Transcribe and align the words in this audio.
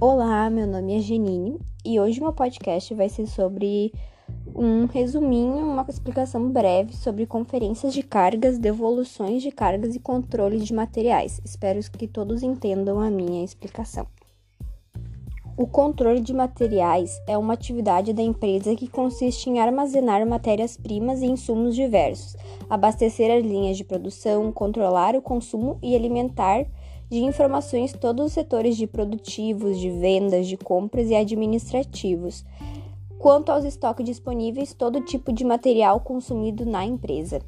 Olá, 0.00 0.48
meu 0.48 0.64
nome 0.64 0.96
é 0.96 1.00
Genine 1.00 1.58
e 1.84 1.98
hoje 1.98 2.20
meu 2.20 2.32
podcast 2.32 2.94
vai 2.94 3.08
ser 3.08 3.26
sobre 3.26 3.92
um 4.54 4.86
resuminho, 4.86 5.56
uma 5.56 5.84
explicação 5.88 6.48
breve 6.50 6.94
sobre 6.94 7.26
conferências 7.26 7.92
de 7.92 8.04
cargas, 8.04 8.58
devoluções 8.58 9.42
de 9.42 9.50
cargas 9.50 9.96
e 9.96 9.98
controle 9.98 10.60
de 10.60 10.72
materiais. 10.72 11.40
Espero 11.44 11.80
que 11.90 12.06
todos 12.06 12.44
entendam 12.44 13.00
a 13.00 13.10
minha 13.10 13.44
explicação. 13.44 14.06
O 15.56 15.66
controle 15.66 16.20
de 16.20 16.32
materiais 16.32 17.20
é 17.26 17.36
uma 17.36 17.54
atividade 17.54 18.12
da 18.12 18.22
empresa 18.22 18.76
que 18.76 18.86
consiste 18.86 19.50
em 19.50 19.58
armazenar 19.58 20.24
matérias-primas 20.24 21.22
e 21.22 21.26
insumos 21.26 21.74
diversos, 21.74 22.36
abastecer 22.70 23.36
as 23.36 23.44
linhas 23.44 23.76
de 23.76 23.82
produção, 23.82 24.52
controlar 24.52 25.16
o 25.16 25.22
consumo 25.22 25.76
e 25.82 25.96
alimentar 25.96 26.64
de 27.10 27.18
informações 27.18 27.92
todos 27.92 28.26
os 28.26 28.32
setores 28.32 28.76
de 28.76 28.86
produtivos, 28.86 29.78
de 29.78 29.90
vendas, 29.90 30.46
de 30.46 30.56
compras 30.56 31.08
e 31.08 31.14
administrativos. 31.14 32.44
Quanto 33.18 33.50
aos 33.50 33.64
estoques 33.64 34.06
disponíveis, 34.06 34.74
todo 34.74 35.00
tipo 35.00 35.32
de 35.32 35.44
material 35.44 36.00
consumido 36.00 36.64
na 36.64 36.84
empresa. 36.84 37.40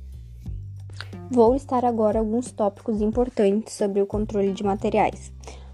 Vou 1.31 1.53
listar 1.53 1.85
agora 1.85 2.19
alguns 2.19 2.51
tópicos 2.51 3.01
importantes 3.01 3.75
sobre 3.75 4.03
o 4.03 4.07
controle 4.07 4.53
de 4.53 4.65
materiais. 4.65 5.33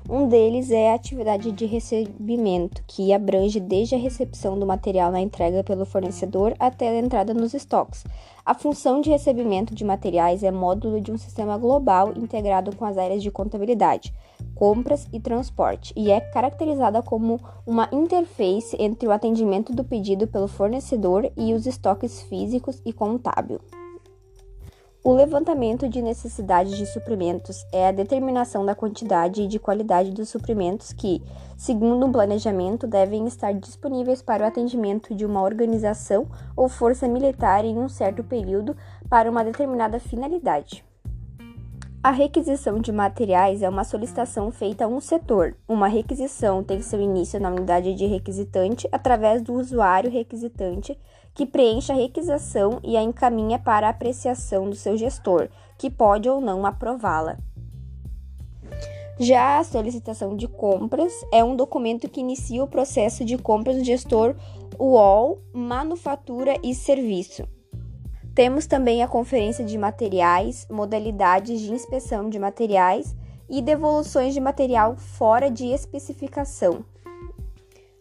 Um 0.09 0.29
deles 0.29 0.71
é 0.71 0.93
a 0.93 0.95
atividade 0.95 1.51
de 1.51 1.67
recebimento, 1.67 2.81
que 2.87 3.13
abrange 3.13 3.59
desde 3.59 3.97
a 3.97 3.99
recepção 3.99 4.57
do 4.57 4.65
material 4.65 5.11
na 5.11 5.21
entrega 5.21 5.65
pelo 5.65 5.85
fornecedor 5.85 6.55
até 6.61 6.89
a 6.89 6.99
entrada 6.99 7.35
nos 7.35 7.55
estoques. 7.55 8.05
A 8.45 8.55
função 8.55 9.01
de 9.01 9.11
recebimento 9.11 9.75
de 9.75 9.85
materiais 9.85 10.45
é 10.45 10.51
módulo 10.53 11.01
de 11.01 11.11
um 11.11 11.19
sistema 11.19 11.59
global 11.59 12.13
integrado 12.17 12.75
com 12.77 12.85
as 12.85 12.97
áreas 12.97 13.21
de 13.21 13.33
contabilidade, 13.33 14.15
compras 14.55 15.09
e 15.13 15.19
transporte, 15.19 15.93
e 15.97 16.13
é 16.13 16.21
caracterizada 16.21 17.03
como 17.03 17.41
uma 17.67 17.89
interface 17.91 18.77
entre 18.79 19.09
o 19.09 19.13
atendimento 19.13 19.73
do 19.73 19.83
pedido 19.83 20.29
pelo 20.29 20.47
fornecedor 20.47 21.29
e 21.37 21.53
os 21.53 21.67
estoques 21.67 22.23
físicos 22.23 22.81
e 22.87 22.93
contábil. 22.93 23.61
O 25.07 25.15
levantamento 25.15 25.89
de 25.89 26.03
necessidades 26.03 26.77
de 26.77 26.85
suprimentos 26.85 27.65
é 27.71 27.87
a 27.87 27.93
determinação 27.93 28.67
da 28.67 28.75
quantidade 28.75 29.41
e 29.41 29.47
de 29.47 29.57
qualidade 29.57 30.11
dos 30.11 30.29
suprimentos 30.29 30.93
que, 30.93 31.23
segundo 31.57 32.05
um 32.05 32.11
planejamento, 32.11 32.89
devem 32.89 33.25
estar 33.25 33.55
disponíveis 33.55 34.21
para 34.21 34.43
o 34.43 34.49
atendimento 34.49 35.15
de 35.15 35.25
uma 35.25 35.43
organização 35.43 36.27
ou 36.57 36.69
força 36.69 37.07
militar 37.07 37.65
em 37.65 37.79
um 37.79 37.89
certo 37.89 38.25
período 38.25 38.77
para 39.09 39.31
uma 39.31 39.45
determinada 39.45 40.01
finalidade. 40.01 40.85
A 42.07 42.13
requisição 42.13 42.79
de 42.79 42.93
materiais 42.93 43.65
é 43.65 43.69
uma 43.69 43.83
solicitação 43.83 44.53
feita 44.53 44.85
a 44.85 44.87
um 44.87 45.01
setor. 45.01 45.57
Uma 45.67 45.89
requisição 45.89 46.63
tem 46.63 46.81
seu 46.81 47.01
início 47.01 47.41
na 47.41 47.51
unidade 47.51 47.95
de 47.95 48.07
requisitante 48.07 48.89
através 48.93 49.43
do 49.43 49.55
usuário 49.55 50.09
requisitante, 50.09 50.97
que 51.35 51.45
preenche 51.45 51.91
a 51.91 51.97
requisição 51.97 52.79
e 52.85 52.97
a 52.97 53.03
encaminha 53.03 53.59
para 53.59 53.89
a 53.89 53.91
apreciação 53.91 54.71
do 54.71 54.77
seu 54.77 54.97
gestor, 54.97 55.49
que 55.77 55.91
pode 55.91 56.29
ou 56.29 56.41
não 56.41 56.65
aprová-la. 56.65 57.39
Já 59.19 59.59
a 59.59 59.65
solicitação 59.65 60.37
de 60.37 60.47
compras 60.47 61.13
é 61.33 61.43
um 61.43 61.57
documento 61.57 62.09
que 62.09 62.21
inicia 62.21 62.63
o 62.63 62.69
processo 62.69 63.25
de 63.25 63.37
compras 63.37 63.79
do 63.79 63.85
gestor 63.85 64.37
UOL, 64.79 65.41
manufatura 65.53 66.55
e 66.63 66.73
serviço. 66.73 67.49
Temos 68.37 68.67
também 68.67 69.03
a 69.03 69.09
conferência 69.09 69.65
de 69.65 69.79
materiais, 69.79 70.67
modalidades 70.71 71.59
de 71.59 71.73
inspeção 71.73 72.29
de 72.29 72.39
materiais 72.39 73.17
e 73.49 73.63
devoluções 73.63 74.35
de 74.35 74.41
material 74.41 74.95
fora 74.95 75.51
de 75.51 75.69
especificação. 75.69 76.85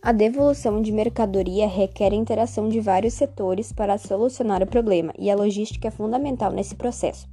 A 0.01 0.11
devolução 0.11 0.81
de 0.81 0.91
mercadoria 0.91 1.69
requer 1.69 2.11
a 2.11 2.17
interação 2.17 2.67
de 2.67 2.81
vários 2.81 3.13
setores 3.13 3.71
para 3.71 3.97
solucionar 3.97 4.61
o 4.61 4.67
problema, 4.67 5.13
e 5.17 5.31
a 5.31 5.35
logística 5.37 5.87
é 5.87 5.91
fundamental 5.91 6.51
nesse 6.51 6.75
processo. 6.75 7.29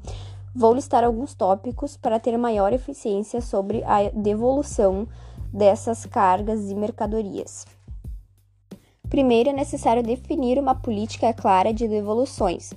Vou 0.55 0.73
listar 0.73 1.03
alguns 1.03 1.35
tópicos 1.35 1.97
para 1.97 2.21
ter 2.21 2.39
maior 2.39 2.73
eficiência 2.73 3.41
sobre 3.41 3.83
a 3.83 4.11
devolução 4.11 5.09
dessas 5.53 6.07
cargas 6.07 6.71
e 6.71 6.75
mercadorias. 6.77 7.67
Primeiro, 9.11 9.51
é 9.51 9.53
necessário 9.53 10.05
definir 10.05 10.57
uma 10.57 10.75
política 10.75 11.35
clara 11.35 11.75
de 11.75 11.87
devoluções. 11.89 12.73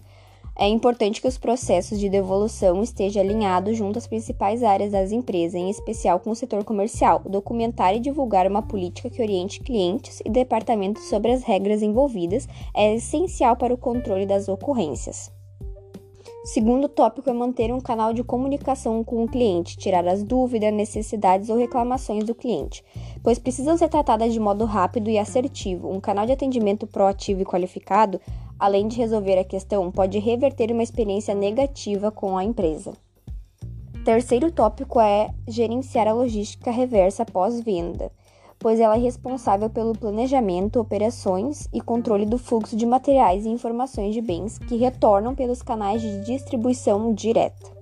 É 0.57 0.69
importante 0.69 1.21
que 1.21 1.27
os 1.27 1.37
processos 1.37 1.99
de 1.99 2.07
devolução 2.07 2.81
estejam 2.81 3.21
alinhados 3.21 3.77
junto 3.77 3.99
às 3.99 4.07
principais 4.07 4.63
áreas 4.63 4.93
das 4.93 5.11
empresas, 5.11 5.55
em 5.55 5.69
especial 5.69 6.17
com 6.17 6.31
o 6.31 6.35
setor 6.35 6.63
comercial, 6.63 7.21
documentar 7.25 7.93
e 7.93 7.99
divulgar 7.99 8.47
uma 8.49 8.61
política 8.61 9.09
que 9.09 9.21
oriente 9.21 9.59
clientes 9.59 10.21
e 10.23 10.29
departamentos 10.29 11.09
sobre 11.09 11.33
as 11.33 11.43
regras 11.43 11.81
envolvidas 11.81 12.47
é 12.73 12.95
essencial 12.95 13.57
para 13.57 13.73
o 13.73 13.77
controle 13.77 14.25
das 14.25 14.47
ocorrências. 14.47 15.29
Segundo 16.45 16.87
tópico 16.87 17.27
é 17.27 17.33
manter 17.33 17.73
um 17.73 17.81
canal 17.81 18.13
de 18.13 18.23
comunicação 18.23 19.03
com 19.03 19.23
o 19.23 19.27
cliente, 19.27 19.75
tirar 19.75 20.07
as 20.07 20.23
dúvidas, 20.23 20.71
necessidades 20.71 21.49
ou 21.49 21.57
reclamações 21.57 22.23
do 22.23 22.35
cliente, 22.35 22.83
pois 23.23 23.39
precisam 23.39 23.75
ser 23.75 23.89
tratadas 23.89 24.31
de 24.31 24.39
modo 24.39 24.63
rápido 24.63 25.09
e 25.09 25.17
assertivo. 25.17 25.91
Um 25.91 25.99
canal 25.99 26.25
de 26.25 26.31
atendimento 26.31 26.85
proativo 26.85 27.41
e 27.41 27.45
qualificado 27.45 28.21
além 28.59 28.87
de 28.87 28.97
resolver 28.97 29.37
a 29.37 29.43
questão, 29.43 29.91
pode 29.91 30.19
reverter 30.19 30.71
uma 30.71 30.83
experiência 30.83 31.35
negativa 31.35 32.11
com 32.11 32.37
a 32.37 32.43
empresa. 32.43 32.93
Terceiro 34.03 34.51
tópico 34.51 34.99
é 34.99 35.33
gerenciar 35.47 36.07
a 36.07 36.13
logística 36.13 36.69
reversa 36.69 37.25
pós-venda, 37.25 38.11
pois 38.59 38.79
ela 38.79 38.95
é 38.95 38.99
responsável 38.99 39.69
pelo 39.69 39.97
planejamento, 39.97 40.79
operações 40.79 41.67
e 41.73 41.81
controle 41.81 42.25
do 42.25 42.37
fluxo 42.37 42.75
de 42.75 42.85
materiais 42.85 43.45
e 43.45 43.49
informações 43.49 44.13
de 44.13 44.21
bens 44.21 44.57
que 44.59 44.75
retornam 44.75 45.35
pelos 45.35 45.61
canais 45.61 46.01
de 46.01 46.23
distribuição 46.23 47.13
direta. 47.13 47.75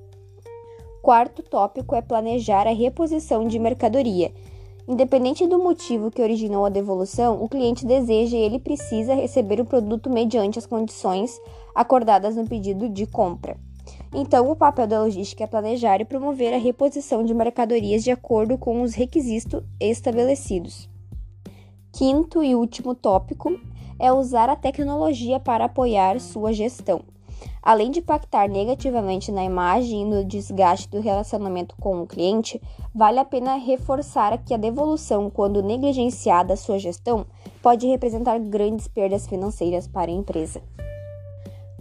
Quarto 1.01 1.43
tópico 1.43 1.95
é 1.95 2.01
planejar 2.01 2.65
a 2.65 2.73
reposição 2.73 3.45
de 3.45 3.59
mercadoria, 3.59 4.31
Independente 4.85 5.47
do 5.47 5.59
motivo 5.59 6.11
que 6.11 6.21
originou 6.21 6.65
a 6.65 6.69
devolução, 6.69 7.41
o 7.41 7.47
cliente 7.47 7.85
deseja 7.85 8.35
e 8.35 8.41
ele 8.41 8.59
precisa 8.59 9.13
receber 9.13 9.61
o 9.61 9.65
produto 9.65 10.09
mediante 10.09 10.59
as 10.59 10.65
condições 10.65 11.39
acordadas 11.73 12.35
no 12.35 12.45
pedido 12.45 12.89
de 12.89 13.05
compra. 13.05 13.57
Então, 14.13 14.51
o 14.51 14.55
papel 14.55 14.85
da 14.85 15.01
logística 15.01 15.45
é 15.45 15.47
planejar 15.47 16.01
e 16.01 16.05
promover 16.05 16.53
a 16.53 16.57
reposição 16.57 17.23
de 17.23 17.33
mercadorias 17.33 18.03
de 18.03 18.11
acordo 18.11 18.57
com 18.57 18.81
os 18.81 18.93
requisitos 18.93 19.63
estabelecidos. 19.79 20.89
Quinto 21.93 22.43
e 22.43 22.53
último 22.53 22.93
tópico 22.93 23.57
é 23.97 24.11
usar 24.11 24.49
a 24.49 24.55
tecnologia 24.55 25.39
para 25.39 25.65
apoiar 25.65 26.19
sua 26.19 26.51
gestão. 26.51 27.01
Além 27.63 27.91
de 27.91 27.99
impactar 27.99 28.49
negativamente 28.49 29.31
na 29.31 29.41
imagem 29.41 30.01
e 30.01 30.05
no 30.05 30.25
desgaste 30.25 30.89
do 30.89 30.99
relacionamento 30.99 31.73
com 31.79 32.01
o 32.01 32.05
cliente, 32.05 32.61
vale 32.93 33.19
a 33.19 33.25
pena 33.25 33.55
reforçar 33.55 34.37
que 34.43 34.53
a 34.53 34.57
devolução, 34.57 35.29
quando 35.29 35.63
negligenciada 35.63 36.55
a 36.55 36.57
sua 36.57 36.77
gestão, 36.77 37.25
pode 37.61 37.87
representar 37.87 38.37
grandes 38.37 38.89
perdas 38.89 39.25
financeiras 39.25 39.87
para 39.87 40.11
a 40.11 40.13
empresa. 40.13 40.61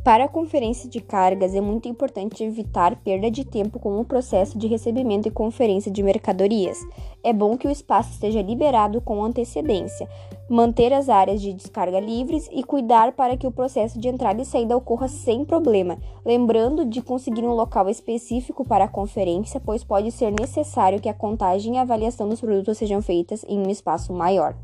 Para 0.05 0.25
a 0.25 0.29
conferência 0.29 0.91
de 0.91 1.01
cargas, 1.01 1.55
é 1.55 1.61
muito 1.61 1.89
importante 1.89 2.43
evitar 2.43 2.97
perda 2.97 3.31
de 3.31 3.45
tempo 3.45 3.79
com 3.79 4.01
o 4.01 4.05
processo 4.05 4.59
de 4.59 4.67
recebimento 4.67 5.29
e 5.29 5.31
conferência 5.31 5.93
de 5.93 6.03
mercadorias. 6.03 6.77
É 7.23 7.33
bom 7.33 7.57
que 7.57 7.69
o 7.69 7.71
espaço 7.71 8.11
esteja 8.11 8.43
liberado 8.43 9.01
com 9.01 9.23
antecedência, 9.25 10.09
manter 10.51 10.93
as 10.93 11.09
áreas 11.09 11.41
de 11.41 11.53
descarga 11.53 12.01
livres 12.01 12.51
e 12.51 12.65
cuidar 12.65 13.13
para 13.13 13.37
que 13.37 13.47
o 13.47 13.53
processo 13.53 13.97
de 14.01 14.09
entrada 14.09 14.43
e 14.43 14.45
saída 14.45 14.77
ocorra 14.77 15.07
sem 15.07 15.45
problema, 15.45 15.97
lembrando 16.27 16.85
de 16.85 17.01
conseguir 17.01 17.45
um 17.45 17.55
local 17.55 17.89
específico 17.89 18.65
para 18.65 18.87
a 18.87 18.89
conferência, 18.89 19.61
pois 19.61 19.85
pode 19.85 20.11
ser 20.11 20.33
necessário 20.33 21.01
que 21.01 21.09
a 21.09 21.15
contagem 21.15 21.77
e 21.77 21.79
avaliação 21.79 22.29
dos 22.29 22.41
produtos 22.41 22.77
sejam 22.77 23.01
feitas 23.01 23.45
em 23.49 23.65
um 23.65 23.71
espaço 23.71 24.13
maior. 24.13 24.57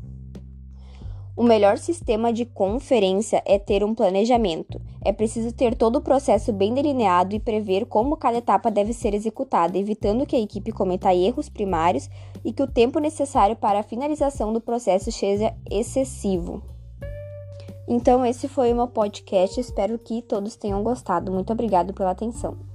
O 1.39 1.43
melhor 1.43 1.77
sistema 1.77 2.33
de 2.33 2.43
conferência 2.43 3.41
é 3.45 3.57
ter 3.57 3.81
um 3.81 3.95
planejamento. 3.95 4.81
É 5.01 5.13
preciso 5.13 5.53
ter 5.53 5.73
todo 5.73 5.95
o 5.95 6.01
processo 6.01 6.51
bem 6.51 6.73
delineado 6.73 7.33
e 7.33 7.39
prever 7.39 7.85
como 7.85 8.17
cada 8.17 8.39
etapa 8.39 8.69
deve 8.69 8.91
ser 8.91 9.13
executada, 9.13 9.77
evitando 9.77 10.25
que 10.25 10.35
a 10.35 10.39
equipe 10.41 10.73
cometa 10.73 11.15
erros 11.15 11.47
primários 11.47 12.09
e 12.43 12.51
que 12.51 12.61
o 12.61 12.67
tempo 12.67 12.99
necessário 12.99 13.55
para 13.55 13.79
a 13.79 13.83
finalização 13.83 14.51
do 14.51 14.59
processo 14.59 15.13
seja 15.13 15.55
excessivo. 15.71 16.61
Então, 17.87 18.25
esse 18.25 18.49
foi 18.49 18.73
o 18.73 18.75
meu 18.75 18.89
podcast. 18.89 19.61
Espero 19.61 19.97
que 19.97 20.21
todos 20.21 20.57
tenham 20.57 20.83
gostado. 20.83 21.31
Muito 21.31 21.53
obrigado 21.53 21.93
pela 21.93 22.11
atenção. 22.11 22.68